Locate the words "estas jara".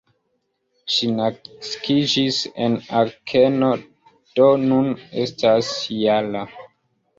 5.27-6.45